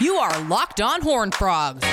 You 0.00 0.16
are 0.16 0.42
Locked 0.44 0.80
On 0.80 1.00
Horn 1.00 1.30
Frogs, 1.30 1.86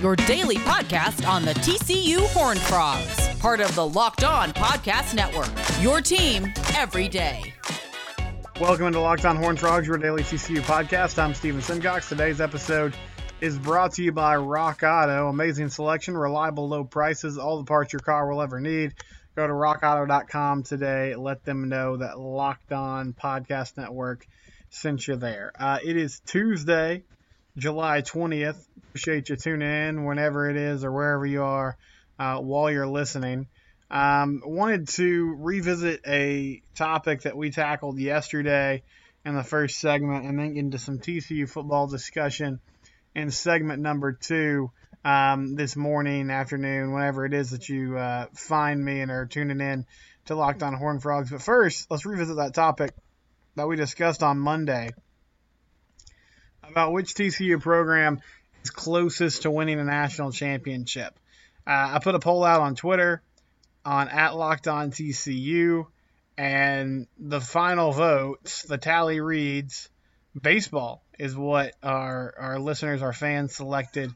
your 0.00 0.14
daily 0.14 0.56
podcast 0.56 1.28
on 1.28 1.44
the 1.44 1.54
TCU 1.54 2.26
Horn 2.28 2.56
Frogs, 2.58 3.28
part 3.38 3.60
of 3.60 3.74
the 3.74 3.86
Locked 3.86 4.24
On 4.24 4.52
Podcast 4.52 5.14
Network. 5.14 5.50
Your 5.82 6.00
team 6.00 6.52
every 6.76 7.08
day. 7.08 7.52
Welcome 8.60 8.86
into 8.86 9.00
Locked 9.00 9.24
On 9.24 9.36
Horn 9.36 9.56
Frogs, 9.56 9.86
your 9.86 9.98
daily 9.98 10.22
TCU 10.22 10.60
podcast. 10.60 11.18
I'm 11.18 11.34
Steven 11.34 11.60
Simcox. 11.60 12.08
Today's 12.08 12.40
episode 12.40 12.94
is 13.40 13.58
brought 13.58 13.92
to 13.94 14.02
you 14.02 14.12
by 14.12 14.36
Rock 14.36 14.82
Auto. 14.82 15.28
Amazing 15.28 15.68
selection, 15.68 16.16
reliable 16.16 16.68
low 16.68 16.84
prices, 16.84 17.38
all 17.38 17.58
the 17.58 17.64
parts 17.64 17.92
your 17.92 18.00
car 18.00 18.28
will 18.30 18.42
ever 18.42 18.60
need. 18.60 18.94
Go 19.36 19.46
to 19.46 19.52
rockauto.com 19.52 20.64
today. 20.64 21.14
Let 21.14 21.44
them 21.44 21.68
know 21.68 21.98
that 21.98 22.18
Locked 22.18 22.72
On 22.72 23.12
Podcast 23.12 23.76
Network 23.76 24.26
sent 24.70 25.06
you're 25.06 25.16
there. 25.16 25.52
Uh, 25.58 25.78
it 25.82 25.96
is 25.96 26.20
Tuesday, 26.26 27.02
July 27.56 28.02
20th. 28.02 28.56
Appreciate 28.88 29.28
you 29.28 29.36
tuning 29.36 29.70
in 29.70 30.04
whenever 30.04 30.48
it 30.48 30.56
is 30.56 30.84
or 30.84 30.92
wherever 30.92 31.26
you 31.26 31.42
are 31.42 31.76
uh, 32.18 32.38
while 32.38 32.70
you're 32.70 32.86
listening. 32.86 33.46
Um, 33.90 34.42
wanted 34.44 34.88
to 34.88 35.36
revisit 35.38 36.02
a 36.06 36.62
topic 36.74 37.22
that 37.22 37.36
we 37.36 37.50
tackled 37.50 37.98
yesterday 37.98 38.82
in 39.24 39.34
the 39.34 39.42
first 39.42 39.78
segment 39.78 40.26
and 40.26 40.38
then 40.38 40.54
get 40.54 40.60
into 40.60 40.78
some 40.78 40.98
TCU 40.98 41.48
football 41.48 41.86
discussion 41.86 42.60
in 43.14 43.30
segment 43.30 43.80
number 43.80 44.12
two 44.12 44.70
um, 45.04 45.54
this 45.54 45.74
morning, 45.74 46.30
afternoon, 46.30 46.92
whenever 46.92 47.24
it 47.24 47.32
is 47.32 47.50
that 47.50 47.68
you 47.68 47.96
uh, 47.96 48.26
find 48.34 48.84
me 48.84 49.00
and 49.00 49.10
are 49.10 49.26
tuning 49.26 49.60
in 49.60 49.86
to 50.26 50.34
Locked 50.34 50.62
On 50.62 50.74
Horn 50.74 51.00
Frogs. 51.00 51.30
But 51.30 51.40
first, 51.40 51.90
let's 51.90 52.04
revisit 52.04 52.36
that 52.36 52.52
topic 52.52 52.90
that 53.58 53.66
we 53.66 53.74
discussed 53.74 54.22
on 54.22 54.38
Monday 54.38 54.90
about 56.62 56.92
which 56.92 57.14
TCU 57.14 57.60
program 57.60 58.20
is 58.62 58.70
closest 58.70 59.42
to 59.42 59.50
winning 59.50 59.80
a 59.80 59.84
national 59.84 60.30
championship. 60.30 61.18
Uh, 61.66 61.94
I 61.94 61.98
put 61.98 62.14
a 62.14 62.20
poll 62.20 62.44
out 62.44 62.60
on 62.60 62.76
Twitter 62.76 63.20
on 63.84 64.08
at 64.08 64.36
Locked 64.36 64.68
On 64.68 64.92
TCU, 64.92 65.86
and 66.36 67.08
the 67.18 67.40
final 67.40 67.90
votes, 67.90 68.62
the 68.62 68.78
tally 68.78 69.20
reads, 69.20 69.88
baseball 70.40 71.02
is 71.18 71.36
what 71.36 71.74
our 71.82 72.34
our 72.38 72.58
listeners, 72.60 73.02
our 73.02 73.12
fans 73.12 73.56
selected 73.56 74.12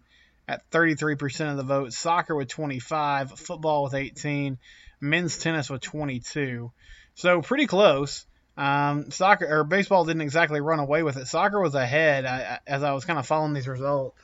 at 0.46 0.70
33% 0.70 1.50
of 1.50 1.56
the 1.56 1.64
vote. 1.64 1.92
Soccer 1.92 2.36
with 2.36 2.48
25, 2.48 3.32
football 3.40 3.82
with 3.82 3.94
18, 3.94 4.58
men's 5.00 5.36
tennis 5.38 5.68
with 5.68 5.80
22. 5.80 6.70
So 7.14 7.42
pretty 7.42 7.66
close. 7.66 8.24
Um, 8.56 9.10
soccer 9.10 9.46
or 9.48 9.64
baseball 9.64 10.04
didn't 10.04 10.22
exactly 10.22 10.60
run 10.60 10.78
away 10.78 11.02
with 11.02 11.16
it. 11.16 11.26
Soccer 11.26 11.60
was 11.60 11.74
ahead 11.74 12.26
I, 12.26 12.58
as 12.66 12.82
I 12.82 12.92
was 12.92 13.04
kind 13.04 13.18
of 13.18 13.26
following 13.26 13.54
these 13.54 13.68
results 13.68 14.18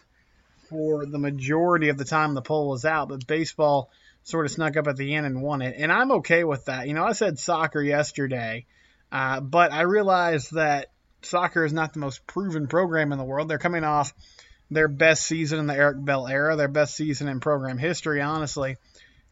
for 0.68 1.06
the 1.06 1.18
majority 1.18 1.88
of 1.88 1.96
the 1.96 2.04
time 2.04 2.34
the 2.34 2.42
poll 2.42 2.68
was 2.68 2.84
out, 2.84 3.08
but 3.08 3.26
baseball 3.26 3.90
sort 4.24 4.44
of 4.44 4.52
snuck 4.52 4.76
up 4.76 4.86
at 4.86 4.96
the 4.96 5.14
end 5.14 5.24
and 5.24 5.40
won 5.40 5.62
it. 5.62 5.76
And 5.78 5.90
I'm 5.90 6.12
okay 6.12 6.44
with 6.44 6.66
that. 6.66 6.86
You 6.86 6.94
know, 6.94 7.04
I 7.04 7.12
said 7.12 7.38
soccer 7.38 7.80
yesterday, 7.80 8.66
uh, 9.10 9.40
but 9.40 9.72
I 9.72 9.82
realized 9.82 10.52
that 10.52 10.88
soccer 11.22 11.64
is 11.64 11.72
not 11.72 11.94
the 11.94 12.00
most 12.00 12.26
proven 12.26 12.66
program 12.66 13.12
in 13.12 13.18
the 13.18 13.24
world. 13.24 13.48
They're 13.48 13.58
coming 13.58 13.84
off 13.84 14.12
their 14.70 14.88
best 14.88 15.24
season 15.24 15.58
in 15.60 15.66
the 15.66 15.74
Eric 15.74 16.04
Bell 16.04 16.26
era, 16.26 16.56
their 16.56 16.68
best 16.68 16.94
season 16.94 17.28
in 17.28 17.40
program 17.40 17.78
history, 17.78 18.20
honestly, 18.20 18.76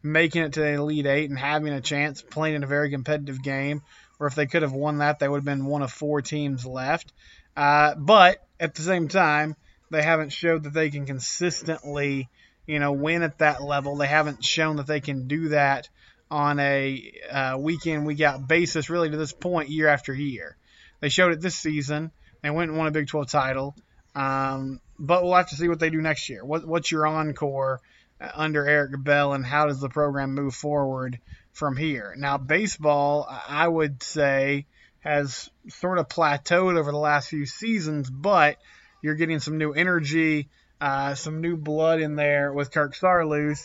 making 0.03 0.43
it 0.43 0.53
to 0.55 0.61
the 0.61 0.73
Elite 0.73 1.07
Eight 1.07 1.31
and 1.31 1.39
having 1.39 1.73
a 1.73 1.81
chance 1.81 2.23
playing 2.23 2.57
in 2.57 2.65
a 2.65 2.67
very 2.67 2.91
competitive 2.91 3.43
game 3.43 3.83
or 4.19 4.27
if 4.27 4.35
they 4.35 4.47
could 4.47 4.63
have 4.63 4.73
won 4.73 4.99
that, 4.99 5.19
they 5.19 5.29
would 5.29 5.39
have 5.39 5.45
been 5.45 5.67
one 5.67 5.83
of 5.83 5.93
four 5.93 6.23
teams 6.23 6.65
left. 6.65 7.13
Uh, 7.57 7.95
but 7.95 8.39
at 8.59 8.75
the 8.75 8.83
same 8.83 9.09
time, 9.09 9.57
they 9.91 10.03
haven't 10.03 10.33
showed 10.33 10.65
that 10.65 10.73
they 10.73 10.91
can 10.91 11.07
consistently, 11.07 12.29
you 12.67 12.79
know, 12.79 12.93
win 12.93 13.23
at 13.23 13.39
that 13.39 13.63
level. 13.63 13.97
They 13.97 14.07
haven't 14.07 14.45
shown 14.45 14.77
that 14.77 14.87
they 14.87 15.01
can 15.01 15.29
do 15.29 15.51
that 15.51 15.89
on 16.31 16.59
a 16.59 17.13
uh, 17.31 17.57
week 17.59 17.87
in, 17.87 18.05
week 18.05 18.21
out 18.21 18.49
basis, 18.49 18.91
really 18.91 19.11
to 19.11 19.17
this 19.17 19.33
point, 19.33 19.69
year 19.69 19.89
after 19.89 20.13
year. 20.13 20.57
They 21.01 21.09
showed 21.09 21.33
it 21.33 21.41
this 21.41 21.55
season. 21.55 22.11
They 22.43 22.51
went 22.51 22.71
and 22.71 22.79
won 22.79 22.89
a 22.89 22.91
Big 22.91 23.07
12 23.07 23.29
title. 23.31 23.77
Um, 24.15 24.81
but 24.99 25.23
we'll 25.23 25.35
have 25.35 25.51
to 25.51 25.57
see 25.57 25.69
what 25.69 25.79
they 25.79 25.91
do 25.91 26.01
next 26.01 26.29
year. 26.29 26.45
What, 26.45 26.67
what's 26.67 26.91
your 26.91 27.07
encore 27.07 27.81
under 28.21 28.67
Eric 28.67 29.03
Bell, 29.03 29.33
and 29.33 29.45
how 29.45 29.67
does 29.67 29.81
the 29.81 29.89
program 29.89 30.35
move 30.35 30.55
forward 30.55 31.19
from 31.57 31.77
here. 31.77 32.15
Now, 32.19 32.37
baseball, 32.37 33.27
I 33.49 33.67
would 33.67 34.03
say, 34.03 34.67
has 35.01 35.49
sort 35.69 35.99
of 35.99 36.09
plateaued 36.09 36.77
over 36.77 36.91
the 36.93 36.99
last 36.99 37.29
few 37.29 37.47
seasons, 37.47 38.11
but 38.11 38.59
you're 39.01 39.15
getting 39.15 39.41
some 39.41 39.57
new 39.57 39.73
energy, 39.73 40.49
uh, 40.81 41.15
some 41.15 41.41
new 41.41 41.57
blood 41.57 42.01
in 42.01 42.15
there 42.15 42.53
with 42.53 42.73
Kirk 42.73 42.95
Saarloos. 42.95 43.63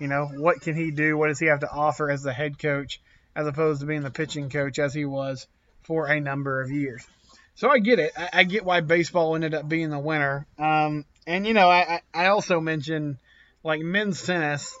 You 0.00 0.08
know, 0.08 0.26
what 0.26 0.62
can 0.62 0.74
he 0.74 0.90
do? 0.90 1.18
What 1.18 1.28
does 1.28 1.38
he 1.38 1.46
have 1.46 1.60
to 1.60 1.70
offer 1.70 2.10
as 2.10 2.22
the 2.22 2.32
head 2.32 2.58
coach, 2.58 3.00
as 3.36 3.46
opposed 3.46 3.80
to 3.80 3.86
being 3.86 4.02
the 4.02 4.10
pitching 4.10 4.48
coach 4.48 4.78
as 4.78 4.94
he 4.94 5.04
was 5.04 5.46
for 5.82 6.06
a 6.06 6.20
number 6.20 6.62
of 6.62 6.70
years? 6.70 7.06
So 7.56 7.68
I 7.68 7.78
get 7.78 7.98
it. 7.98 8.12
I, 8.16 8.30
I 8.32 8.44
get 8.44 8.64
why 8.64 8.80
baseball 8.80 9.34
ended 9.34 9.52
up 9.54 9.68
being 9.68 9.90
the 9.90 9.98
winner. 9.98 10.46
Um, 10.58 11.04
and, 11.26 11.46
you 11.46 11.52
know, 11.52 11.68
I, 11.68 12.00
I 12.12 12.26
also 12.26 12.60
mentioned 12.60 13.18
like 13.64 13.80
men's 13.80 14.22
tennis 14.22 14.76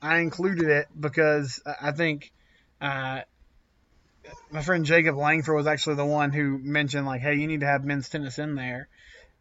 I 0.00 0.18
included 0.18 0.68
it 0.68 0.88
because 0.98 1.60
I 1.66 1.92
think 1.92 2.32
uh, 2.80 3.22
my 4.50 4.62
friend 4.62 4.84
Jacob 4.84 5.16
Langford 5.16 5.56
was 5.56 5.66
actually 5.66 5.96
the 5.96 6.06
one 6.06 6.32
who 6.32 6.58
mentioned 6.58 7.06
like, 7.06 7.20
hey, 7.20 7.34
you 7.34 7.46
need 7.46 7.60
to 7.60 7.66
have 7.66 7.84
men's 7.84 8.08
tennis 8.08 8.38
in 8.38 8.54
there. 8.54 8.88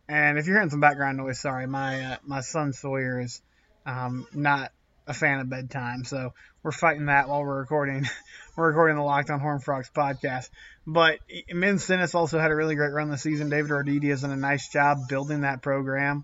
And 0.09 0.37
if 0.37 0.47
you're 0.47 0.55
hearing 0.55 0.69
some 0.69 0.79
background 0.79 1.17
noise, 1.17 1.39
sorry, 1.39 1.67
my 1.67 2.13
uh, 2.13 2.17
my 2.25 2.41
son 2.41 2.73
Sawyer 2.73 3.19
is 3.19 3.41
um, 3.85 4.25
not 4.33 4.71
a 5.05 5.13
fan 5.13 5.39
of 5.39 5.49
bedtime, 5.49 6.03
so 6.05 6.33
we're 6.63 6.71
fighting 6.71 7.05
that 7.05 7.27
while 7.27 7.43
we're 7.43 7.59
recording. 7.59 8.07
we're 8.55 8.67
recording 8.69 8.95
the 8.95 9.03
Locked 9.03 9.29
On 9.29 9.39
Horn 9.39 9.59
Frogs 9.59 9.91
podcast. 9.93 10.49
But 10.85 11.19
men's 11.51 11.85
tennis 11.85 12.15
also 12.15 12.39
had 12.39 12.51
a 12.51 12.55
really 12.55 12.75
great 12.75 12.93
run 12.93 13.11
this 13.11 13.21
season. 13.21 13.49
David 13.49 13.69
Roditi 13.71 14.09
has 14.09 14.21
done 14.21 14.31
a 14.31 14.37
nice 14.37 14.69
job 14.69 15.09
building 15.09 15.41
that 15.41 15.61
program, 15.61 16.23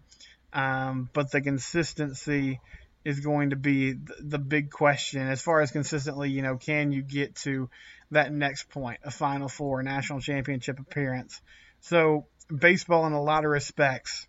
um, 0.53 1.09
but 1.13 1.31
the 1.31 1.41
consistency 1.41 2.59
is 3.03 3.19
going 3.19 3.49
to 3.49 3.55
be 3.55 3.95
the 4.19 4.39
big 4.39 4.71
question 4.71 5.27
as 5.27 5.41
far 5.41 5.61
as 5.61 5.71
consistently, 5.71 6.29
you 6.29 6.41
know, 6.41 6.57
can 6.57 6.91
you 6.91 7.01
get 7.01 7.35
to 7.35 7.69
that 8.11 8.31
next 8.31 8.69
point, 8.69 8.99
a 9.03 9.11
Final 9.11 9.49
Four, 9.49 9.81
a 9.81 9.83
national 9.83 10.21
championship 10.21 10.79
appearance? 10.79 11.41
So, 11.81 12.27
baseball, 12.55 13.05
in 13.07 13.13
a 13.13 13.21
lot 13.21 13.43
of 13.43 13.51
respects, 13.51 14.27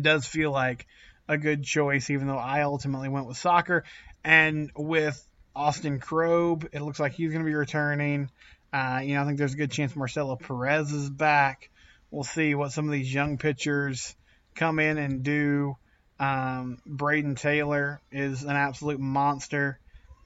does 0.00 0.26
feel 0.26 0.50
like 0.50 0.86
a 1.28 1.36
good 1.36 1.64
choice, 1.64 2.08
even 2.10 2.26
though 2.26 2.38
I 2.38 2.62
ultimately 2.62 3.08
went 3.08 3.26
with 3.26 3.36
soccer. 3.36 3.84
And 4.24 4.70
with 4.76 5.22
Austin 5.54 6.00
Krob, 6.00 6.68
it 6.72 6.80
looks 6.80 7.00
like 7.00 7.12
he's 7.12 7.32
going 7.32 7.44
to 7.44 7.48
be 7.48 7.54
returning. 7.54 8.30
Uh, 8.72 9.00
you 9.02 9.14
know, 9.14 9.22
I 9.22 9.26
think 9.26 9.38
there's 9.38 9.54
a 9.54 9.58
good 9.58 9.70
chance 9.70 9.94
Marcelo 9.96 10.36
Perez 10.36 10.92
is 10.92 11.10
back. 11.10 11.70
We'll 12.10 12.24
see 12.24 12.54
what 12.54 12.72
some 12.72 12.86
of 12.86 12.92
these 12.92 13.12
young 13.12 13.36
pitchers 13.36 14.14
come 14.56 14.78
in 14.78 14.98
and 14.98 15.22
do. 15.22 15.76
Um, 16.18 16.78
Brayden 16.88 17.38
Taylor 17.38 18.00
is 18.10 18.42
an 18.42 18.56
absolute 18.56 18.98
monster 18.98 19.78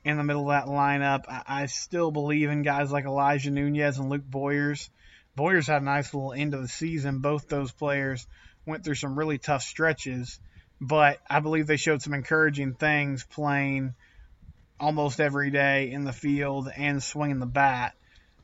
in 0.05 0.17
the 0.17 0.25
middle 0.25 0.51
of 0.51 0.67
that 0.67 0.73
lineup. 0.73 1.25
I, 1.29 1.63
I, 1.63 1.67
still 1.67 2.13
believe 2.13 2.49
in 2.49 2.63
guys 2.63 2.93
like 2.93 3.05
Elijah 3.05 3.51
Nunez 3.51 3.99
and 3.99 4.09
Luke 4.09 4.25
Boyers. 4.25 4.89
Boyers 5.35 5.67
had 5.67 5.83
a 5.83 5.85
nice 5.85 6.15
little 6.15 6.33
end 6.33 6.55
of 6.55 6.63
the 6.63 6.69
season. 6.69 7.19
Both 7.19 7.49
those 7.49 7.73
players 7.73 8.27
went 8.65 8.85
through 8.85 8.95
some 8.95 9.19
really 9.19 9.39
tough 9.39 9.63
stretches, 9.63 10.39
but 10.81 11.19
I 11.29 11.41
believe 11.41 11.67
they 11.67 11.77
showed 11.77 12.03
some 12.03 12.15
encouraging 12.15 12.75
things 12.75 13.25
playing 13.25 13.95
almost 14.79 15.21
every 15.21 15.51
day 15.51 15.91
in 15.91 16.05
the 16.05 16.13
field 16.13 16.71
and 16.75 17.03
swinging 17.03 17.41
the 17.41 17.47
bat. 17.47 17.95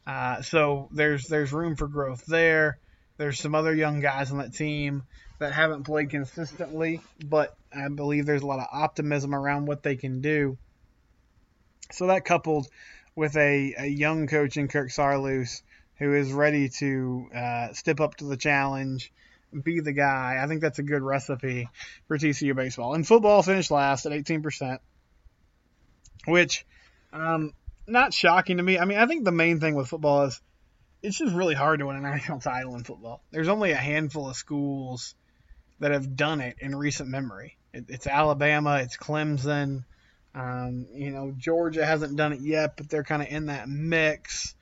Uh, 0.06 0.42
so 0.42 0.88
there's 0.92 1.26
there's 1.26 1.52
room 1.52 1.76
for 1.76 1.88
growth 1.88 2.26
there. 2.26 2.78
There's 3.18 3.38
some 3.38 3.54
other 3.54 3.74
young 3.74 4.00
guys 4.00 4.30
on 4.30 4.38
that 4.38 4.54
team 4.54 5.04
that 5.38 5.52
haven't 5.52 5.84
played 5.84 6.10
consistently, 6.10 7.00
but 7.24 7.56
I 7.72 7.88
believe 7.88 8.26
there's 8.26 8.42
a 8.42 8.46
lot 8.46 8.58
of 8.58 8.68
optimism 8.72 9.34
around 9.34 9.66
what 9.66 9.82
they 9.82 9.96
can 9.96 10.20
do. 10.20 10.58
So 11.92 12.08
that 12.08 12.24
coupled 12.24 12.68
with 13.14 13.36
a, 13.36 13.74
a 13.78 13.86
young 13.86 14.26
coach 14.26 14.56
in 14.56 14.68
Kirk 14.68 14.88
Saarloos 14.88 15.62
who 15.98 16.14
is 16.14 16.32
ready 16.32 16.68
to 16.68 17.28
uh, 17.34 17.72
step 17.72 18.00
up 18.00 18.16
to 18.16 18.24
the 18.24 18.36
challenge, 18.36 19.12
be 19.62 19.80
the 19.80 19.92
guy, 19.92 20.38
I 20.42 20.46
think 20.46 20.60
that's 20.60 20.78
a 20.78 20.82
good 20.82 21.02
recipe 21.02 21.68
for 22.08 22.18
TCU 22.18 22.54
baseball. 22.54 22.94
And 22.94 23.06
football 23.06 23.42
finished 23.42 23.70
last 23.70 24.04
at 24.04 24.12
18%, 24.12 24.78
which 26.26 26.66
um, 27.12 27.52
not 27.86 28.12
shocking 28.12 28.58
to 28.58 28.62
me. 28.62 28.78
I 28.78 28.84
mean, 28.84 28.98
I 28.98 29.06
think 29.06 29.24
the 29.24 29.32
main 29.32 29.60
thing 29.60 29.74
with 29.74 29.88
football 29.88 30.24
is 30.24 30.40
it's 31.02 31.18
just 31.18 31.34
really 31.34 31.54
hard 31.54 31.80
to 31.80 31.86
win 31.86 31.96
a 31.96 32.00
national 32.02 32.40
title 32.40 32.76
in 32.76 32.84
football. 32.84 33.22
There's 33.30 33.48
only 33.48 33.72
a 33.72 33.76
handful 33.76 34.28
of 34.28 34.36
schools 34.36 35.14
that 35.80 35.92
have 35.92 36.16
done 36.16 36.40
it 36.40 36.56
in 36.60 36.74
recent 36.74 37.08
memory. 37.08 37.56
It, 37.72 37.86
it's 37.88 38.06
Alabama, 38.06 38.80
it's 38.82 38.96
Clemson. 38.96 39.84
Um, 40.34 40.86
you 40.92 41.10
know, 41.10 41.32
Georgia 41.36 41.84
hasn't 41.84 42.16
done 42.16 42.32
it 42.32 42.40
yet, 42.40 42.76
but 42.76 42.90
they're 42.90 43.04
kind 43.04 43.22
of 43.22 43.28
in 43.28 43.46
that 43.46 43.68
mix. 43.68 44.54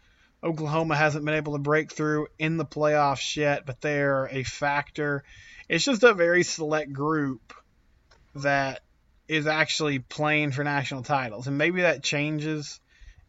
Oklahoma 0.43 0.95
hasn't 0.95 1.25
been 1.25 1.35
able 1.35 1.55
to 1.55 1.59
break 1.59 1.91
through 1.91 2.29
in 2.39 2.59
the 2.59 2.67
playoffs 2.67 3.37
yet, 3.37 3.65
but 3.67 3.81
they're 3.81 4.29
a 4.31 4.43
factor. 4.43 5.25
It's 5.69 5.85
just 5.85 6.03
a 6.03 6.13
very 6.15 6.43
select 6.43 6.93
group 6.93 7.55
that 8.37 8.83
is 9.27 9.47
actually 9.47 10.01
playing 10.01 10.53
for 10.53 10.63
national 10.63 11.03
titles. 11.03 11.47
And 11.47 11.57
maybe 11.57 11.83
that 11.83 12.03
changes 12.03 12.79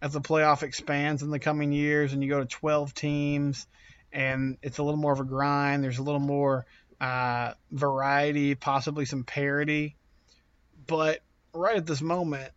as 0.06 0.14
the 0.14 0.22
playoff 0.22 0.62
expands 0.62 1.24
in 1.24 1.32
the 1.32 1.40
coming 1.40 1.72
years 1.72 2.14
and 2.14 2.22
you 2.22 2.30
go 2.30 2.40
to 2.40 2.46
12 2.46 2.94
teams 2.94 3.66
and 4.14 4.56
it's 4.62 4.78
a 4.78 4.84
little 4.84 5.00
more 5.00 5.12
of 5.12 5.20
a 5.20 5.24
grind. 5.24 5.84
There's 5.84 5.98
a 5.98 6.04
little 6.04 6.20
more 6.22 6.68
uh, 7.02 7.54
variety, 7.72 8.54
possibly 8.54 9.06
some 9.06 9.24
parity. 9.24 9.96
But 10.86 11.22
right 11.54 11.78
at 11.78 11.88
this 11.88 12.04
moment, 12.04 12.52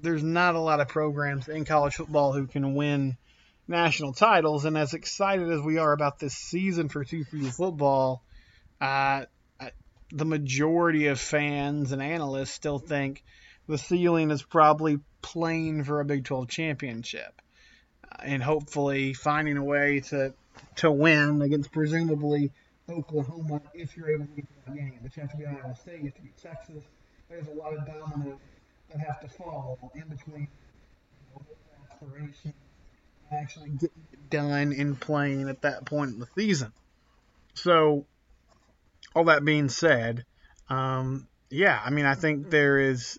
there's 0.00 0.22
not 0.22 0.54
a 0.54 0.60
lot 0.60 0.78
of 0.78 0.86
programs 0.86 1.48
in 1.48 1.64
college 1.64 1.96
football 1.96 2.32
who 2.32 2.46
can 2.46 2.76
win 2.76 3.16
national 3.66 4.12
titles. 4.12 4.64
And 4.64 4.78
as 4.78 4.94
excited 4.94 5.50
as 5.50 5.62
we 5.62 5.78
are 5.78 5.92
about 5.92 6.20
this 6.20 6.34
season 6.34 6.88
for 6.88 7.04
TCU 7.04 7.52
football, 7.52 8.22
uh, 8.80 9.24
the 10.12 10.24
majority 10.24 11.08
of 11.08 11.18
fans 11.18 11.90
and 11.90 12.00
analysts 12.00 12.52
still 12.52 12.78
think 12.78 13.24
the 13.66 13.78
ceiling 13.78 14.30
is 14.30 14.44
probably 14.44 15.00
playing 15.24 15.84
for 15.84 16.00
a 16.00 16.04
Big 16.04 16.22
12 16.24 16.48
championship 16.48 17.40
uh, 18.04 18.16
and 18.22 18.42
hopefully 18.42 19.14
finding 19.14 19.56
a 19.56 19.64
way 19.64 20.00
to 20.00 20.34
to 20.76 20.92
win 20.92 21.40
against 21.40 21.72
presumably 21.72 22.52
Oklahoma 22.90 23.62
if 23.72 23.96
you're 23.96 24.10
able 24.10 24.26
to 24.26 24.32
get 24.32 24.46
that 24.66 24.74
game. 24.74 24.92
You 25.02 25.10
have 25.22 25.30
to 25.30 25.36
be 25.36 25.46
Iowa 25.46 25.74
State, 25.74 26.00
you 26.00 26.04
have 26.04 26.14
to 26.14 26.22
beat 26.22 26.36
Texas. 26.36 26.84
There's 27.30 27.48
a 27.48 27.54
lot 27.54 27.72
of 27.72 27.86
dominoes 27.86 28.38
that 28.90 29.00
have 29.00 29.20
to 29.22 29.28
fall 29.28 29.90
in 29.94 30.06
between 30.08 30.46
aspirations 31.90 32.54
and 33.30 33.40
actually 33.40 33.70
getting 33.70 34.06
it 34.12 34.30
done 34.30 34.72
and 34.72 35.00
playing 35.00 35.48
at 35.48 35.62
that 35.62 35.86
point 35.86 36.12
in 36.12 36.20
the 36.20 36.28
season. 36.36 36.70
So, 37.54 38.04
all 39.14 39.24
that 39.24 39.44
being 39.44 39.70
said, 39.70 40.26
um, 40.68 41.26
yeah, 41.48 41.80
I 41.82 41.90
mean, 41.90 42.04
I 42.04 42.14
think 42.14 42.50
there 42.50 42.78
is 42.78 43.18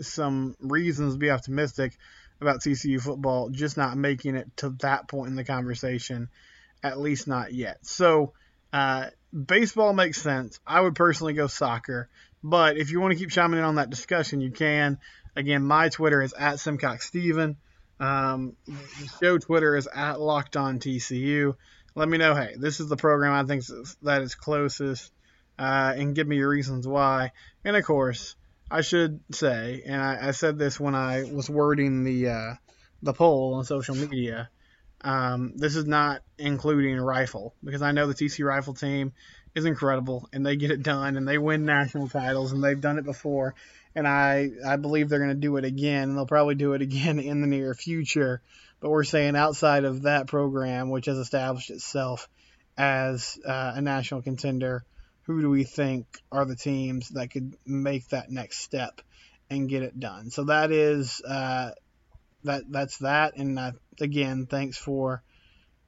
some 0.00 0.56
reasons 0.60 1.14
to 1.14 1.18
be 1.18 1.30
optimistic 1.30 1.96
about 2.40 2.60
TCU 2.60 3.00
football 3.00 3.50
just 3.50 3.76
not 3.76 3.96
making 3.96 4.36
it 4.36 4.48
to 4.58 4.70
that 4.80 5.08
point 5.08 5.30
in 5.30 5.36
the 5.36 5.44
conversation, 5.44 6.28
at 6.82 6.98
least 6.98 7.26
not 7.26 7.52
yet. 7.52 7.84
So, 7.84 8.32
uh, 8.72 9.06
baseball 9.32 9.92
makes 9.92 10.20
sense. 10.20 10.60
I 10.66 10.80
would 10.80 10.94
personally 10.94 11.32
go 11.32 11.46
soccer, 11.46 12.08
but 12.42 12.76
if 12.76 12.90
you 12.90 13.00
want 13.00 13.12
to 13.12 13.18
keep 13.18 13.30
chiming 13.30 13.58
in 13.58 13.64
on 13.64 13.76
that 13.76 13.90
discussion, 13.90 14.40
you 14.40 14.50
can. 14.50 14.98
Again, 15.34 15.62
my 15.62 15.88
Twitter 15.88 16.22
is 16.22 16.32
at 16.32 16.56
SimcoxSteven. 16.56 17.56
Um, 18.00 18.56
the 18.66 19.08
show 19.20 19.38
Twitter 19.38 19.76
is 19.76 19.88
at 19.92 20.20
Locked 20.20 20.56
On 20.56 20.78
TCU. 20.78 21.56
Let 21.94 22.08
me 22.08 22.18
know, 22.18 22.34
hey, 22.34 22.54
this 22.56 22.80
is 22.80 22.88
the 22.88 22.96
program 22.96 23.32
I 23.32 23.44
think 23.44 23.64
that 24.02 24.22
is 24.22 24.34
closest, 24.36 25.12
uh, 25.58 25.94
and 25.96 26.14
give 26.14 26.28
me 26.28 26.36
your 26.36 26.48
reasons 26.48 26.86
why. 26.86 27.32
And 27.64 27.76
of 27.76 27.84
course, 27.84 28.36
I 28.70 28.82
should 28.82 29.20
say, 29.32 29.82
and 29.86 30.00
I, 30.02 30.28
I 30.28 30.30
said 30.32 30.58
this 30.58 30.78
when 30.78 30.94
I 30.94 31.24
was 31.24 31.48
wording 31.48 32.04
the 32.04 32.28
uh, 32.28 32.54
the 33.02 33.12
poll 33.12 33.54
on 33.54 33.64
social 33.64 33.94
media. 33.94 34.50
Um, 35.00 35.52
this 35.54 35.76
is 35.76 35.86
not 35.86 36.22
including 36.38 36.98
rifle 36.98 37.54
because 37.62 37.82
I 37.82 37.92
know 37.92 38.08
the 38.08 38.14
TC 38.14 38.44
rifle 38.44 38.74
team 38.74 39.12
is 39.54 39.64
incredible 39.64 40.28
and 40.32 40.44
they 40.44 40.56
get 40.56 40.72
it 40.72 40.82
done 40.82 41.16
and 41.16 41.26
they 41.26 41.38
win 41.38 41.64
national 41.64 42.08
titles 42.08 42.50
and 42.50 42.62
they've 42.62 42.80
done 42.80 42.98
it 42.98 43.04
before 43.04 43.54
and 43.94 44.06
I 44.06 44.50
I 44.66 44.76
believe 44.76 45.08
they're 45.08 45.18
going 45.18 45.30
to 45.30 45.34
do 45.34 45.56
it 45.56 45.64
again 45.64 46.08
and 46.08 46.16
they'll 46.16 46.26
probably 46.26 46.54
do 46.54 46.72
it 46.74 46.82
again 46.82 47.18
in 47.18 47.40
the 47.40 47.46
near 47.46 47.74
future. 47.74 48.40
But 48.80 48.90
we're 48.90 49.04
saying 49.04 49.34
outside 49.34 49.84
of 49.84 50.02
that 50.02 50.28
program, 50.28 50.90
which 50.90 51.06
has 51.06 51.18
established 51.18 51.70
itself 51.70 52.28
as 52.76 53.38
uh, 53.44 53.72
a 53.74 53.80
national 53.80 54.22
contender 54.22 54.84
who 55.28 55.42
do 55.42 55.50
we 55.50 55.62
think 55.62 56.06
are 56.32 56.46
the 56.46 56.56
teams 56.56 57.10
that 57.10 57.30
could 57.30 57.54
make 57.66 58.08
that 58.08 58.30
next 58.30 58.60
step 58.60 59.02
and 59.50 59.68
get 59.68 59.82
it 59.82 60.00
done. 60.00 60.30
So 60.30 60.44
that 60.44 60.72
is 60.72 61.20
uh, 61.20 61.72
that 62.44 62.62
that's 62.70 62.96
that. 62.98 63.36
And 63.36 63.58
uh, 63.58 63.72
again, 64.00 64.46
thanks 64.46 64.78
for 64.78 65.22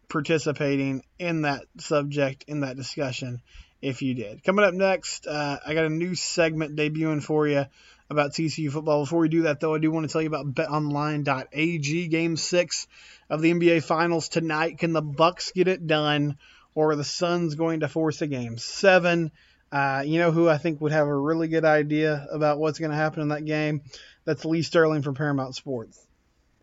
participating 0.09 1.05
in 1.19 1.43
that 1.43 1.65
subject 1.79 2.45
in 2.49 2.61
that 2.61 2.77
discussion. 2.77 3.41
If 3.81 4.03
you 4.03 4.13
did, 4.13 4.45
coming 4.45 4.63
up 4.63 4.75
next, 4.75 5.27
uh, 5.27 5.57
I 5.67 5.73
got 5.73 5.87
a 5.87 5.91
new 5.91 6.15
segment 6.15 6.77
debuting 6.77 7.23
for 7.23 7.49
you 7.49 7.65
about 8.11 8.33
TCU 8.33 8.71
football. 8.71 9.05
Before 9.05 9.21
we 9.21 9.31
do 9.31 9.43
that, 9.43 9.59
though, 9.59 9.75
I 9.75 9.79
do 9.79 9.91
want 9.91 10.07
to 10.07 10.13
tell 10.13 10.21
you 10.21 10.29
about 10.29 10.53
BetOnline.ag. 10.55 12.09
Game 12.09 12.37
six 12.37 12.87
of 13.31 13.41
the 13.41 13.51
NBA 13.55 13.83
Finals 13.83 14.29
tonight. 14.29 14.77
Can 14.77 14.93
the 14.93 15.01
Bucks 15.01 15.53
get 15.53 15.67
it 15.67 15.87
done? 15.87 16.37
Or 16.75 16.97
the 16.97 17.05
Suns 17.05 17.55
going 17.55 17.81
to 17.81 17.89
force 17.89 18.23
a 18.23 18.27
game 18.27 18.59
seven. 18.59 19.31
Uh, 19.73 20.03
you 20.05 20.19
know 20.19 20.33
who 20.33 20.49
I 20.49 20.59
think 20.59 20.81
would 20.81 20.93
have 20.93 21.07
a 21.07 21.15
really 21.17 21.49
good 21.49 21.65
idea 21.65 22.27
about 22.31 22.59
what's 22.59 22.79
going 22.79 22.91
to 22.91 22.97
happen 22.97 23.23
in 23.23 23.29
that 23.29 23.45
game? 23.45 23.83
That's 24.25 24.45
Lee 24.45 24.63
Sterling 24.63 25.03
from 25.03 25.15
Paramount 25.15 25.55
Sports. 25.55 25.99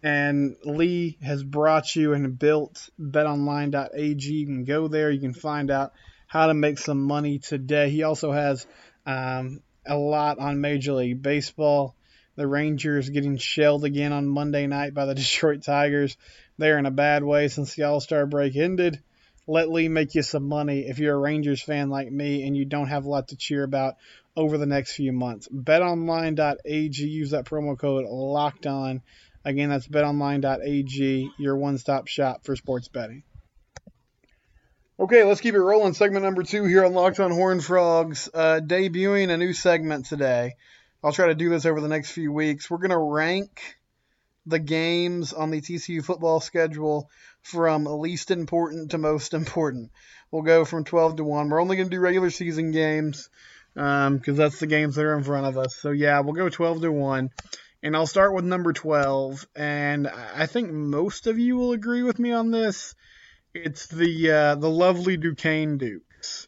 And 0.03 0.55
Lee 0.63 1.17
has 1.21 1.43
brought 1.43 1.95
you 1.95 2.13
and 2.13 2.37
built 2.37 2.89
betonline.ag. 2.99 4.31
You 4.31 4.45
can 4.45 4.63
go 4.63 4.87
there, 4.87 5.09
you 5.09 5.19
can 5.19 5.33
find 5.33 5.71
out 5.71 5.93
how 6.27 6.47
to 6.47 6.53
make 6.53 6.77
some 6.77 7.01
money 7.01 7.39
today. 7.39 7.89
He 7.89 8.03
also 8.03 8.31
has 8.31 8.67
um, 9.05 9.61
a 9.85 9.97
lot 9.97 10.39
on 10.39 10.61
Major 10.61 10.93
League 10.93 11.21
Baseball. 11.21 11.95
The 12.35 12.45
Rangers 12.45 13.09
getting 13.09 13.37
shelled 13.37 13.85
again 13.85 14.13
on 14.13 14.27
Monday 14.27 14.67
night 14.67 14.93
by 14.93 15.05
the 15.05 15.15
Detroit 15.15 15.63
Tigers. 15.63 16.17
They're 16.57 16.77
in 16.77 16.85
a 16.85 16.91
bad 16.91 17.23
way 17.23 17.47
since 17.47 17.73
the 17.73 17.83
All 17.83 18.01
Star 18.01 18.25
break 18.25 18.55
ended 18.55 19.01
let 19.47 19.71
Lee 19.71 19.87
make 19.87 20.13
you 20.13 20.21
some 20.21 20.47
money 20.47 20.81
if 20.81 20.99
you're 20.99 21.15
a 21.15 21.19
Rangers 21.19 21.61
fan 21.61 21.89
like 21.89 22.11
me 22.11 22.45
and 22.45 22.55
you 22.55 22.65
don't 22.65 22.89
have 22.89 23.05
a 23.05 23.09
lot 23.09 23.29
to 23.29 23.37
cheer 23.37 23.63
about 23.63 23.95
over 24.35 24.57
the 24.57 24.65
next 24.65 24.93
few 24.93 25.13
months. 25.13 25.47
BetOnline.ag, 25.47 27.03
use 27.03 27.31
that 27.31 27.45
promo 27.45 27.77
code 27.77 28.05
locked 28.05 28.67
on. 28.67 29.01
Again, 29.45 29.69
that's 29.69 29.87
betonline.ag, 29.87 31.31
your 31.39 31.55
one 31.55 31.77
stop 31.77 32.07
shop 32.07 32.43
for 32.43 32.55
sports 32.55 32.89
betting. 32.89 33.23
Okay, 34.99 35.23
let's 35.23 35.41
keep 35.41 35.53
it 35.53 35.59
rolling. 35.59 35.93
Segment 35.93 36.25
number 36.25 36.43
two 36.43 36.65
here 36.65 36.83
on 36.83 36.93
Locked 36.93 37.19
on 37.19 37.31
Horn 37.31 37.61
Frogs, 37.61 38.29
uh, 38.33 38.59
debuting 38.61 39.29
a 39.29 39.37
new 39.37 39.53
segment 39.53 40.07
today. 40.07 40.55
I'll 41.03 41.13
try 41.13 41.27
to 41.27 41.35
do 41.35 41.49
this 41.49 41.65
over 41.65 41.79
the 41.79 41.87
next 41.87 42.11
few 42.11 42.33
weeks. 42.33 42.69
We're 42.69 42.79
going 42.79 42.89
to 42.89 42.97
rank 42.97 43.77
the 44.47 44.59
games 44.59 45.33
on 45.33 45.51
the 45.51 45.61
TCU 45.61 46.03
football 46.03 46.39
schedule 46.39 47.09
from 47.41 47.85
least 47.85 48.31
important 48.31 48.91
to 48.91 48.97
most 48.97 49.33
important. 49.33 49.91
We'll 50.31 50.41
go 50.41 50.65
from 50.65 50.85
12 50.85 51.17
to 51.17 51.23
1. 51.23 51.49
We're 51.49 51.61
only 51.61 51.75
going 51.75 51.89
to 51.89 51.95
do 51.95 52.01
regular 52.01 52.29
season 52.29 52.71
games 52.71 53.29
because 53.73 54.07
um, 54.07 54.35
that's 54.35 54.59
the 54.59 54.67
games 54.67 54.95
that 54.95 55.05
are 55.05 55.17
in 55.17 55.23
front 55.23 55.45
of 55.45 55.57
us. 55.57 55.75
So, 55.75 55.91
yeah, 55.91 56.21
we'll 56.21 56.33
go 56.33 56.49
12 56.49 56.81
to 56.81 56.91
1. 56.91 57.29
And 57.83 57.95
I'll 57.95 58.07
start 58.07 58.33
with 58.33 58.45
number 58.45 58.73
12. 58.73 59.45
And 59.55 60.07
I 60.07 60.45
think 60.45 60.71
most 60.71 61.27
of 61.27 61.37
you 61.37 61.57
will 61.57 61.73
agree 61.73 62.03
with 62.03 62.17
me 62.17 62.31
on 62.31 62.49
this. 62.49 62.95
It's 63.53 63.87
the 63.87 64.31
uh, 64.31 64.55
the 64.55 64.69
lovely 64.69 65.17
Duquesne 65.17 65.77
Dukes. 65.77 66.47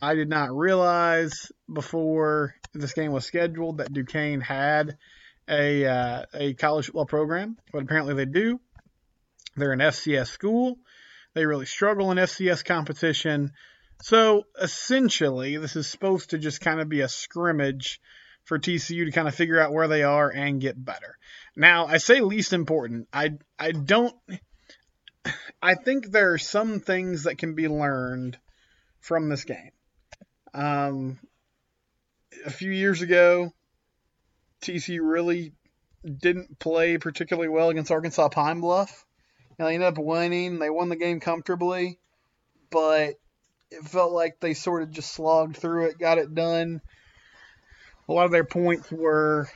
I 0.00 0.14
did 0.14 0.28
not 0.28 0.56
realize 0.56 1.50
before 1.72 2.54
this 2.74 2.92
game 2.92 3.12
was 3.12 3.24
scheduled 3.24 3.78
that 3.78 3.92
Duquesne 3.92 4.40
had 4.40 4.96
a 5.48 5.86
uh, 5.86 6.24
a 6.34 6.54
college 6.54 6.86
football 6.86 7.06
program, 7.06 7.56
but 7.72 7.82
apparently 7.82 8.14
they 8.14 8.24
do. 8.24 8.60
They're 9.56 9.72
an 9.72 9.80
FCS 9.80 10.28
school. 10.28 10.78
They 11.34 11.46
really 11.46 11.66
struggle 11.66 12.10
in 12.10 12.18
FCS 12.18 12.64
competition. 12.64 13.52
So 14.02 14.44
essentially, 14.60 15.56
this 15.56 15.76
is 15.76 15.86
supposed 15.86 16.30
to 16.30 16.38
just 16.38 16.60
kind 16.60 16.80
of 16.80 16.88
be 16.88 17.00
a 17.00 17.08
scrimmage 17.08 18.00
for 18.44 18.58
TCU 18.58 19.04
to 19.04 19.10
kind 19.10 19.28
of 19.28 19.34
figure 19.34 19.60
out 19.60 19.72
where 19.72 19.88
they 19.88 20.02
are 20.02 20.30
and 20.30 20.60
get 20.60 20.82
better. 20.82 21.18
Now, 21.56 21.86
I 21.86 21.98
say 21.98 22.20
least 22.20 22.52
important. 22.52 23.08
I 23.12 23.34
I 23.58 23.72
don't. 23.72 24.14
I 25.62 25.74
think 25.74 26.10
there 26.10 26.32
are 26.32 26.38
some 26.38 26.80
things 26.80 27.24
that 27.24 27.38
can 27.38 27.54
be 27.54 27.68
learned 27.68 28.38
from 29.00 29.28
this 29.28 29.44
game. 29.44 29.72
Um, 30.54 31.18
a 32.44 32.50
few 32.50 32.70
years 32.70 33.02
ago, 33.02 33.52
TC 34.62 34.98
really 35.02 35.52
didn't 36.04 36.58
play 36.58 36.98
particularly 36.98 37.48
well 37.48 37.70
against 37.70 37.90
Arkansas 37.90 38.28
Pine 38.28 38.60
Bluff. 38.60 39.04
Now, 39.58 39.66
they 39.66 39.74
ended 39.74 39.88
up 39.88 39.98
winning. 39.98 40.58
They 40.58 40.70
won 40.70 40.88
the 40.88 40.96
game 40.96 41.20
comfortably, 41.20 41.98
but 42.70 43.14
it 43.70 43.84
felt 43.84 44.12
like 44.12 44.38
they 44.40 44.54
sort 44.54 44.82
of 44.82 44.90
just 44.90 45.12
slogged 45.12 45.56
through 45.56 45.86
it, 45.86 45.98
got 45.98 46.18
it 46.18 46.34
done. 46.34 46.80
A 48.08 48.12
lot 48.12 48.26
of 48.26 48.30
their 48.30 48.44
points 48.44 48.90
were 48.90 49.48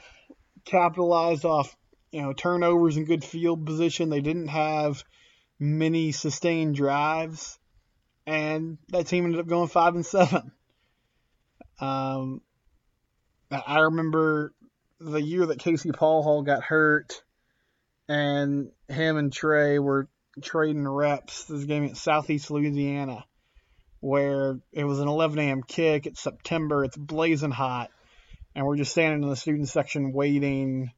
capitalized 0.64 1.44
off, 1.44 1.76
you 2.10 2.22
know, 2.22 2.32
turnovers 2.32 2.96
and 2.96 3.06
good 3.06 3.24
field 3.24 3.64
position. 3.66 4.10
They 4.10 4.20
didn't 4.20 4.48
have 4.48 5.04
many 5.58 6.12
sustained 6.12 6.74
drives, 6.74 7.58
and 8.26 8.78
that 8.88 9.06
team 9.06 9.26
ended 9.26 9.40
up 9.40 9.46
going 9.46 9.68
five 9.68 9.94
and 9.94 10.06
seven. 10.06 10.52
Um, 11.78 12.42
I 13.50 13.80
remember 13.80 14.52
the 15.00 15.20
year 15.20 15.46
that 15.46 15.58
Casey 15.58 15.90
Pachall 15.90 16.44
got 16.44 16.62
hurt, 16.62 17.22
and 18.08 18.70
him 18.88 19.16
and 19.16 19.32
Trey 19.32 19.78
were 19.78 20.08
trading 20.42 20.86
reps. 20.86 21.44
This 21.44 21.64
game 21.64 21.86
at 21.86 21.96
Southeast 21.96 22.50
Louisiana, 22.50 23.24
where 24.00 24.60
it 24.72 24.84
was 24.84 25.00
an 25.00 25.08
11 25.08 25.38
a.m. 25.38 25.62
kick. 25.62 26.06
It's 26.06 26.20
September. 26.20 26.84
It's 26.84 26.96
blazing 26.96 27.50
hot, 27.50 27.90
and 28.54 28.66
we're 28.66 28.76
just 28.76 28.92
standing 28.92 29.22
in 29.22 29.28
the 29.28 29.36
student 29.36 29.68
section 29.68 30.12
waiting 30.12 30.92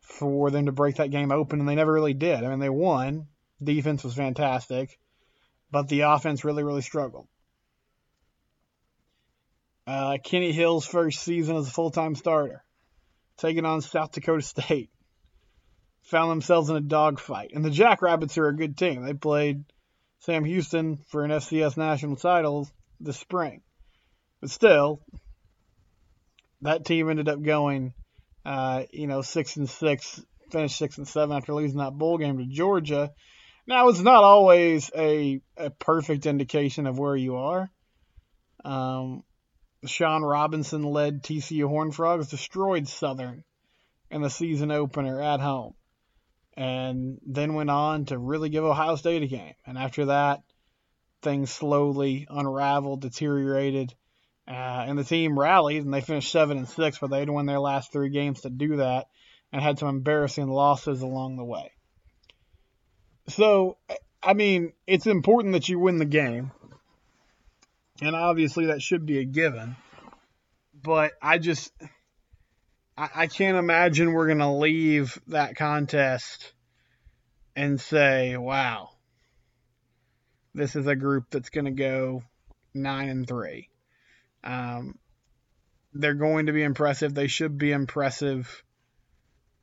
for 0.00 0.50
them 0.50 0.66
to 0.66 0.72
break 0.72 0.96
that 0.96 1.10
game 1.10 1.30
open, 1.30 1.60
and 1.60 1.68
they 1.68 1.74
never 1.74 1.92
really 1.92 2.14
did. 2.14 2.42
I 2.42 2.48
mean, 2.48 2.58
they 2.58 2.70
won. 2.70 3.26
Defense 3.62 4.04
was 4.04 4.14
fantastic, 4.14 4.98
but 5.70 5.88
the 5.88 6.02
offense 6.02 6.44
really, 6.44 6.62
really 6.62 6.82
struggled. 6.82 7.26
Uh, 9.86 10.18
Kenny 10.22 10.52
Hill's 10.52 10.86
first 10.86 11.20
season 11.20 11.56
as 11.56 11.68
a 11.68 11.70
full 11.70 11.90
time 11.90 12.14
starter, 12.14 12.64
taking 13.38 13.64
on 13.64 13.80
South 13.80 14.12
Dakota 14.12 14.42
State. 14.42 14.90
Found 16.04 16.30
themselves 16.30 16.70
in 16.70 16.76
a 16.76 16.80
dogfight. 16.80 17.50
And 17.52 17.64
the 17.64 17.70
Jackrabbits 17.70 18.38
are 18.38 18.48
a 18.48 18.56
good 18.56 18.76
team. 18.76 19.02
They 19.02 19.14
played 19.14 19.64
Sam 20.20 20.44
Houston 20.44 20.98
for 21.08 21.24
an 21.24 21.30
FCS 21.30 21.76
national 21.76 22.16
title 22.16 22.68
this 23.00 23.18
spring. 23.18 23.62
But 24.40 24.50
still, 24.50 25.00
that 26.62 26.84
team 26.84 27.10
ended 27.10 27.28
up 27.28 27.42
going, 27.42 27.92
uh, 28.44 28.84
you 28.92 29.06
know, 29.06 29.22
six 29.22 29.56
and 29.56 29.68
six, 29.68 30.20
finished 30.50 30.78
six 30.78 30.98
and 30.98 31.08
seven 31.08 31.36
after 31.36 31.54
losing 31.54 31.78
that 31.78 31.98
bowl 31.98 32.18
game 32.18 32.38
to 32.38 32.44
Georgia. 32.44 33.12
Now, 33.66 33.88
it's 33.88 34.00
not 34.00 34.22
always 34.22 34.90
a, 34.94 35.40
a 35.56 35.70
perfect 35.70 36.26
indication 36.26 36.86
of 36.86 36.98
where 36.98 37.16
you 37.16 37.36
are. 37.36 37.68
Um, 38.64 39.24
Shawn 39.84 40.22
Robinson 40.22 40.82
led 40.82 41.22
TCU 41.22 41.68
Horned 41.68 41.94
Frogs 41.94 42.28
destroyed 42.28 42.88
Southern 42.88 43.44
in 44.10 44.22
the 44.22 44.30
season 44.30 44.70
opener 44.70 45.20
at 45.20 45.40
home, 45.40 45.74
and 46.56 47.20
then 47.26 47.54
went 47.54 47.70
on 47.70 48.06
to 48.06 48.18
really 48.18 48.48
give 48.48 48.64
Ohio 48.64 48.96
State 48.96 49.22
a 49.22 49.26
game. 49.26 49.54
And 49.66 49.76
after 49.76 50.06
that, 50.06 50.42
things 51.22 51.50
slowly 51.50 52.26
unraveled, 52.30 53.02
deteriorated, 53.02 53.94
uh, 54.48 54.84
and 54.86 54.98
the 54.98 55.04
team 55.04 55.38
rallied 55.38 55.84
and 55.84 55.92
they 55.92 56.00
finished 56.00 56.30
seven 56.30 56.56
and 56.56 56.68
six, 56.68 56.98
but 56.98 57.10
they 57.10 57.20
had 57.20 57.30
won 57.30 57.46
their 57.46 57.58
last 57.58 57.92
three 57.92 58.10
games 58.10 58.42
to 58.42 58.50
do 58.50 58.76
that, 58.76 59.08
and 59.52 59.62
had 59.62 59.78
some 59.78 59.88
embarrassing 59.88 60.48
losses 60.48 61.02
along 61.02 61.36
the 61.36 61.44
way. 61.44 61.70
So, 63.28 63.76
I 64.22 64.34
mean, 64.34 64.72
it's 64.86 65.06
important 65.06 65.52
that 65.54 65.68
you 65.68 65.78
win 65.78 65.98
the 65.98 66.04
game 66.04 66.52
and 68.00 68.14
obviously 68.14 68.66
that 68.66 68.82
should 68.82 69.06
be 69.06 69.18
a 69.18 69.24
given. 69.24 69.76
But 70.82 71.12
I 71.22 71.38
just 71.38 71.72
I, 72.96 73.08
I 73.14 73.26
can't 73.26 73.56
imagine 73.56 74.12
we're 74.12 74.28
gonna 74.28 74.56
leave 74.56 75.18
that 75.28 75.56
contest 75.56 76.52
and 77.54 77.80
say, 77.80 78.36
"Wow, 78.36 78.90
this 80.54 80.76
is 80.76 80.86
a 80.86 80.96
group 80.96 81.30
that's 81.30 81.50
gonna 81.50 81.72
go 81.72 82.22
nine 82.74 83.08
and 83.08 83.26
three." 83.26 83.70
Um, 84.44 84.98
they're 85.92 86.14
going 86.14 86.46
to 86.46 86.52
be 86.52 86.62
impressive. 86.62 87.14
They 87.14 87.26
should 87.26 87.58
be 87.58 87.72
impressive. 87.72 88.62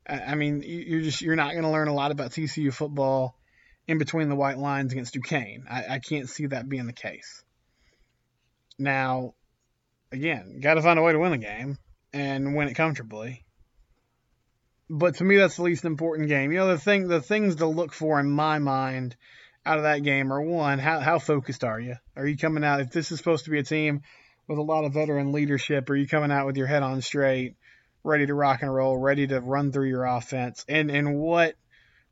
I 0.07 0.35
mean, 0.35 0.63
you're 0.65 1.01
just 1.01 1.21
you're 1.21 1.37
not 1.37 1.51
going 1.51 1.63
to 1.63 1.69
learn 1.69 1.87
a 1.87 1.93
lot 1.93 2.11
about 2.11 2.31
TCU 2.31 2.73
football 2.73 3.37
in 3.87 3.97
between 3.97 4.27
the 4.27 4.35
white 4.35 4.57
lines 4.57 4.91
against 4.91 5.13
Duquesne. 5.13 5.65
I, 5.69 5.85
I 5.91 5.99
can't 5.99 6.27
see 6.29 6.47
that 6.47 6.67
being 6.67 6.87
the 6.87 6.93
case. 6.93 7.43
Now, 8.77 9.35
again, 10.11 10.59
got 10.61 10.75
to 10.75 10.81
find 10.81 10.99
a 10.99 11.01
way 11.01 11.11
to 11.11 11.19
win 11.19 11.31
the 11.31 11.37
game 11.37 11.77
and 12.11 12.55
win 12.55 12.67
it 12.67 12.75
comfortably. 12.75 13.43
But 14.89 15.15
to 15.15 15.23
me, 15.23 15.37
that's 15.37 15.55
the 15.55 15.63
least 15.63 15.85
important 15.85 16.29
game. 16.29 16.51
You 16.51 16.59
know, 16.59 16.67
the 16.67 16.77
thing, 16.77 17.07
the 17.07 17.21
things 17.21 17.55
to 17.57 17.67
look 17.67 17.93
for 17.93 18.19
in 18.19 18.29
my 18.29 18.59
mind 18.59 19.15
out 19.65 19.77
of 19.77 19.83
that 19.83 20.03
game 20.03 20.31
are 20.31 20.41
one, 20.41 20.77
how 20.79 20.99
how 20.99 21.19
focused 21.19 21.63
are 21.63 21.79
you? 21.79 21.95
Are 22.15 22.27
you 22.27 22.37
coming 22.37 22.63
out? 22.63 22.81
If 22.81 22.91
this 22.91 23.11
is 23.11 23.17
supposed 23.17 23.45
to 23.45 23.51
be 23.51 23.59
a 23.59 23.63
team 23.63 24.01
with 24.47 24.57
a 24.57 24.63
lot 24.63 24.83
of 24.83 24.93
veteran 24.93 25.31
leadership, 25.31 25.89
are 25.89 25.95
you 25.95 26.07
coming 26.07 26.31
out 26.31 26.45
with 26.45 26.57
your 26.57 26.67
head 26.67 26.83
on 26.83 27.01
straight, 27.01 27.55
ready 28.03 28.25
to 28.25 28.33
rock 28.33 28.61
and 28.61 28.73
roll, 28.73 28.97
ready 28.97 29.25
to 29.27 29.39
run 29.39 29.71
through 29.71 29.87
your 29.87 30.03
offense? 30.03 30.65
And 30.67 30.91
and 30.91 31.17
what 31.17 31.55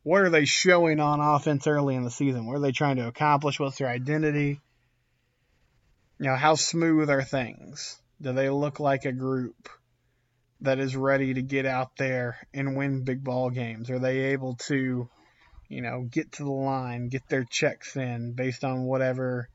what 0.03 0.21
are 0.21 0.29
they 0.29 0.45
showing 0.45 0.99
on 0.99 1.19
offense 1.19 1.67
early 1.67 1.95
in 1.95 2.03
the 2.03 2.11
season? 2.11 2.47
What 2.47 2.55
are 2.55 2.61
they 2.61 2.71
trying 2.71 2.95
to 2.95 3.07
accomplish? 3.07 3.59
What's 3.59 3.77
their 3.77 3.89
identity? 3.89 4.61
You 6.21 6.27
know, 6.27 6.35
how 6.35 6.53
smooth 6.53 7.09
are 7.09 7.23
things? 7.23 7.99
Do 8.21 8.31
they 8.31 8.51
look 8.51 8.79
like 8.79 9.05
a 9.05 9.11
group 9.11 9.69
that 10.61 10.77
is 10.77 10.95
ready 10.95 11.33
to 11.33 11.41
get 11.41 11.65
out 11.65 11.97
there 11.97 12.37
and 12.53 12.77
win 12.77 13.03
big 13.03 13.23
ball 13.23 13.49
games? 13.49 13.89
Are 13.89 13.97
they 13.97 14.19
able 14.25 14.53
to, 14.67 15.09
you 15.67 15.81
know, 15.81 16.03
get 16.03 16.33
to 16.33 16.43
the 16.43 16.51
line, 16.51 17.09
get 17.09 17.27
their 17.27 17.43
checks 17.43 17.97
in 17.97 18.33
based 18.33 18.63
on 18.63 18.83
whatever 18.83 19.49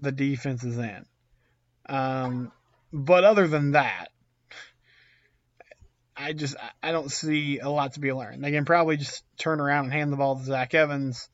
the 0.00 0.12
defense 0.12 0.64
is 0.64 0.78
in? 0.78 1.04
Um, 1.90 2.52
but 2.90 3.24
other 3.24 3.46
than 3.46 3.72
that, 3.72 4.06
I 6.16 6.32
just 6.32 6.56
I 6.82 6.90
don't 6.90 7.12
see 7.12 7.58
a 7.58 7.68
lot 7.68 7.92
to 7.94 8.00
be 8.00 8.14
learned. 8.14 8.42
They 8.42 8.50
can 8.50 8.64
probably 8.64 8.96
just 8.96 9.24
turn 9.36 9.60
around 9.60 9.84
and 9.84 9.92
hand 9.92 10.10
the 10.10 10.16
ball 10.16 10.38
to 10.38 10.42
Zach 10.44 10.72
Evans 10.72 11.28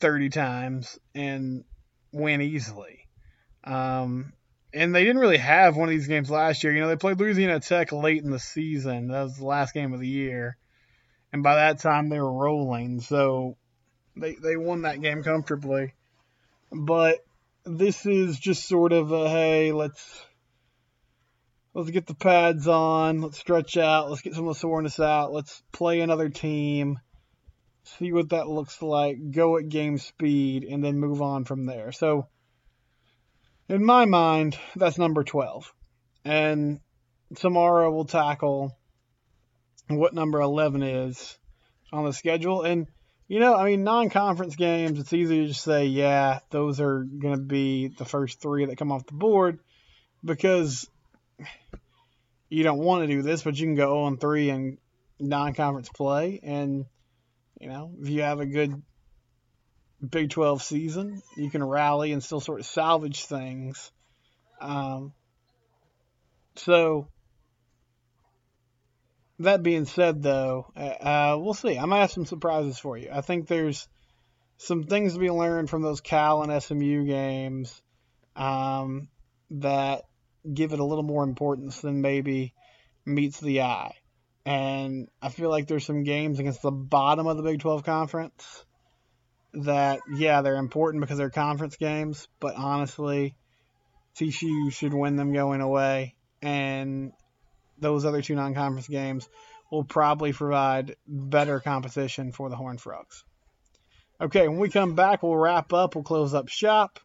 30 0.00 0.30
times 0.30 0.98
and 1.14 1.62
win 2.10 2.42
easily. 2.42 3.05
Um, 3.66 4.32
and 4.72 4.94
they 4.94 5.04
didn't 5.04 5.20
really 5.20 5.38
have 5.38 5.76
one 5.76 5.88
of 5.88 5.94
these 5.94 6.06
games 6.06 6.30
last 6.30 6.62
year. 6.62 6.72
You 6.72 6.80
know, 6.80 6.88
they 6.88 6.96
played 6.96 7.18
Louisiana 7.18 7.60
Tech 7.60 7.92
late 7.92 8.22
in 8.22 8.30
the 8.30 8.38
season. 8.38 9.08
That 9.08 9.22
was 9.22 9.36
the 9.36 9.46
last 9.46 9.74
game 9.74 9.92
of 9.92 10.00
the 10.00 10.08
year. 10.08 10.56
And 11.32 11.42
by 11.42 11.56
that 11.56 11.80
time, 11.80 12.08
they 12.08 12.20
were 12.20 12.32
rolling. 12.32 13.00
So 13.00 13.56
they, 14.16 14.34
they 14.34 14.56
won 14.56 14.82
that 14.82 15.00
game 15.00 15.22
comfortably. 15.22 15.94
But 16.70 17.18
this 17.64 18.06
is 18.06 18.38
just 18.38 18.68
sort 18.68 18.92
of 18.92 19.12
a 19.12 19.28
hey, 19.28 19.72
let's 19.72 20.24
let's 21.74 21.90
get 21.90 22.06
the 22.06 22.14
pads 22.14 22.66
on, 22.68 23.20
let's 23.20 23.38
stretch 23.38 23.76
out, 23.76 24.08
let's 24.08 24.22
get 24.22 24.34
some 24.34 24.48
of 24.48 24.54
the 24.54 24.60
soreness 24.60 24.98
out, 24.98 25.32
let's 25.32 25.62
play 25.72 26.00
another 26.00 26.28
team, 26.28 26.98
see 27.84 28.12
what 28.12 28.30
that 28.30 28.48
looks 28.48 28.80
like, 28.80 29.30
go 29.30 29.58
at 29.58 29.68
game 29.68 29.98
speed, 29.98 30.64
and 30.64 30.82
then 30.82 30.98
move 30.98 31.20
on 31.20 31.44
from 31.44 31.66
there. 31.66 31.92
So 31.92 32.28
in 33.68 33.84
my 33.84 34.04
mind, 34.04 34.58
that's 34.74 34.98
number 34.98 35.24
12. 35.24 35.72
And 36.24 36.80
tomorrow 37.36 37.90
we'll 37.90 38.04
tackle 38.04 38.76
what 39.88 40.14
number 40.14 40.40
11 40.40 40.82
is 40.82 41.38
on 41.92 42.04
the 42.04 42.12
schedule. 42.12 42.62
And, 42.62 42.86
you 43.28 43.40
know, 43.40 43.56
I 43.56 43.64
mean, 43.64 43.84
non 43.84 44.10
conference 44.10 44.56
games, 44.56 44.98
it's 44.98 45.12
easy 45.12 45.42
to 45.42 45.48
just 45.48 45.62
say, 45.62 45.86
yeah, 45.86 46.40
those 46.50 46.80
are 46.80 47.02
going 47.02 47.34
to 47.34 47.40
be 47.40 47.88
the 47.88 48.04
first 48.04 48.40
three 48.40 48.66
that 48.66 48.76
come 48.76 48.92
off 48.92 49.06
the 49.06 49.14
board 49.14 49.58
because 50.24 50.88
you 52.48 52.62
don't 52.62 52.78
want 52.78 53.02
to 53.02 53.14
do 53.14 53.22
this, 53.22 53.42
but 53.42 53.58
you 53.58 53.66
can 53.66 53.74
go 53.74 54.06
0 54.08 54.16
3 54.16 54.50
in 54.50 54.78
non 55.18 55.54
conference 55.54 55.88
play. 55.88 56.40
And, 56.42 56.86
you 57.60 57.68
know, 57.68 57.92
if 58.00 58.08
you 58.08 58.22
have 58.22 58.40
a 58.40 58.46
good 58.46 58.82
Big 60.08 60.30
12 60.30 60.62
season. 60.62 61.22
You 61.36 61.50
can 61.50 61.64
rally 61.64 62.12
and 62.12 62.22
still 62.22 62.40
sort 62.40 62.60
of 62.60 62.66
salvage 62.66 63.24
things. 63.24 63.90
Um, 64.60 65.12
so, 66.56 67.08
that 69.38 69.62
being 69.62 69.84
said, 69.84 70.22
though, 70.22 70.72
uh, 70.76 70.80
uh, 70.80 71.36
we'll 71.38 71.54
see. 71.54 71.78
I 71.78 71.84
might 71.84 72.00
have 72.00 72.12
some 72.12 72.26
surprises 72.26 72.78
for 72.78 72.96
you. 72.96 73.10
I 73.12 73.20
think 73.20 73.46
there's 73.46 73.88
some 74.58 74.84
things 74.84 75.14
to 75.14 75.18
be 75.18 75.30
learned 75.30 75.68
from 75.68 75.82
those 75.82 76.00
Cal 76.00 76.42
and 76.42 76.62
SMU 76.62 77.04
games 77.04 77.82
um, 78.34 79.08
that 79.50 80.02
give 80.50 80.72
it 80.72 80.78
a 80.78 80.84
little 80.84 81.04
more 81.04 81.24
importance 81.24 81.80
than 81.80 82.00
maybe 82.00 82.54
meets 83.04 83.40
the 83.40 83.62
eye. 83.62 83.92
And 84.44 85.08
I 85.20 85.28
feel 85.28 85.50
like 85.50 85.66
there's 85.66 85.84
some 85.84 86.04
games 86.04 86.38
against 86.38 86.62
the 86.62 86.70
bottom 86.70 87.26
of 87.26 87.36
the 87.36 87.42
Big 87.42 87.60
12 87.60 87.82
conference 87.82 88.64
that 89.56 90.00
yeah 90.12 90.42
they're 90.42 90.56
important 90.56 91.00
because 91.00 91.18
they're 91.18 91.30
conference 91.30 91.76
games, 91.76 92.28
but 92.40 92.54
honestly, 92.56 93.34
TCU 94.16 94.72
should 94.72 94.94
win 94.94 95.16
them 95.16 95.32
going 95.32 95.60
away, 95.60 96.14
and 96.42 97.12
those 97.78 98.04
other 98.04 98.22
two 98.22 98.34
non-conference 98.34 98.88
games 98.88 99.28
will 99.70 99.84
probably 99.84 100.32
provide 100.32 100.96
better 101.06 101.60
competition 101.60 102.32
for 102.32 102.48
the 102.48 102.56
Horned 102.56 102.80
Frogs. 102.80 103.24
Okay, 104.20 104.48
when 104.48 104.58
we 104.58 104.68
come 104.68 104.94
back, 104.94 105.22
we'll 105.22 105.36
wrap 105.36 105.72
up. 105.72 105.94
We'll 105.94 106.04
close 106.04 106.32
up 106.32 106.48
shop. 106.48 107.00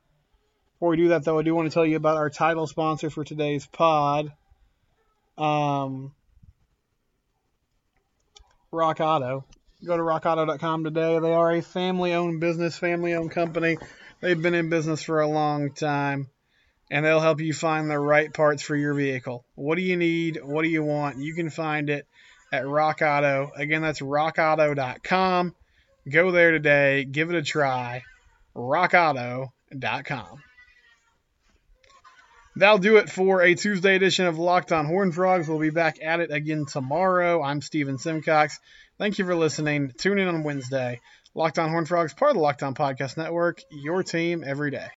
Before 0.73 0.89
we 0.89 0.97
do 0.97 1.09
that, 1.09 1.23
though, 1.23 1.39
I 1.39 1.43
do 1.43 1.53
want 1.53 1.69
to 1.69 1.73
tell 1.73 1.85
you 1.85 1.97
about 1.97 2.17
our 2.17 2.29
title 2.29 2.67
sponsor 2.67 3.09
for 3.09 3.23
today's 3.23 3.67
pod, 3.67 4.31
um, 5.37 6.13
Rock 8.71 8.99
Auto 9.01 9.45
go 9.85 9.97
to 9.97 10.03
rockauto.com 10.03 10.83
today. 10.83 11.19
They 11.19 11.33
are 11.33 11.51
a 11.51 11.61
family 11.61 12.13
owned 12.13 12.39
business, 12.39 12.77
family 12.77 13.13
owned 13.13 13.31
company. 13.31 13.77
They've 14.21 14.41
been 14.41 14.53
in 14.53 14.69
business 14.69 15.03
for 15.03 15.21
a 15.21 15.27
long 15.27 15.73
time 15.73 16.29
and 16.91 17.05
they'll 17.05 17.19
help 17.19 17.39
you 17.41 17.53
find 17.53 17.89
the 17.89 17.97
right 17.97 18.31
parts 18.31 18.61
for 18.61 18.75
your 18.75 18.93
vehicle. 18.93 19.45
What 19.55 19.75
do 19.75 19.81
you 19.81 19.97
need? 19.97 20.39
What 20.43 20.63
do 20.63 20.69
you 20.69 20.83
want? 20.83 21.17
You 21.17 21.33
can 21.33 21.49
find 21.49 21.89
it 21.89 22.05
at 22.51 22.67
Rock 22.67 23.01
Auto. 23.01 23.51
Again, 23.55 23.81
that's 23.81 24.01
rockauto.com. 24.01 25.55
Go 26.09 26.31
there 26.31 26.51
today, 26.51 27.05
give 27.05 27.29
it 27.29 27.35
a 27.35 27.41
try. 27.41 28.03
RockAuto.com. 28.55 30.43
That'll 32.57 32.79
do 32.79 32.97
it 32.97 33.09
for 33.09 33.41
a 33.41 33.55
Tuesday 33.55 33.95
edition 33.95 34.25
of 34.25 34.37
Locked 34.37 34.73
On 34.73 34.85
Horn 34.85 35.13
Frogs. 35.13 35.47
We'll 35.47 35.59
be 35.59 35.69
back 35.69 35.99
at 36.03 36.19
it 36.19 36.31
again 36.31 36.65
tomorrow. 36.65 37.41
I'm 37.41 37.61
Steven 37.61 37.97
Simcox. 37.97 38.59
Thank 39.01 39.17
you 39.17 39.25
for 39.25 39.35
listening. 39.35 39.91
Tune 39.97 40.19
in 40.19 40.27
on 40.27 40.43
Wednesday. 40.43 41.01
Locked 41.33 41.57
On 41.57 41.71
Horn 41.71 41.87
Frogs, 41.87 42.13
part 42.13 42.29
of 42.29 42.35
the 42.35 42.41
Locked 42.43 42.61
On 42.61 42.75
Podcast 42.75 43.17
Network, 43.17 43.63
your 43.71 44.03
team 44.03 44.43
every 44.45 44.69
day. 44.69 44.89